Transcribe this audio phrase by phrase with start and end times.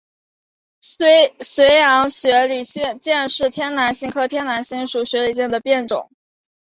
[0.81, 6.09] 绥阳雪里见是天南星科天南星属雪里见的变种。